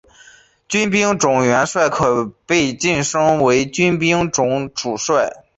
[0.67, 5.31] 军兵种元帅可被晋升为军兵种主帅。